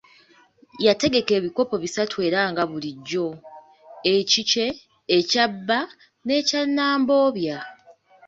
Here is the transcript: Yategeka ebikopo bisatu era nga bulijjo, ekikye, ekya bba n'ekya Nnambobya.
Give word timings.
Yategeka 0.85 1.31
ebikopo 1.39 1.73
bisatu 1.83 2.15
era 2.27 2.41
nga 2.51 2.63
bulijjo, 2.69 3.27
ekikye, 4.15 4.67
ekya 5.17 5.45
bba 5.53 5.79
n'ekya 6.25 6.61
Nnambobya. 6.67 7.57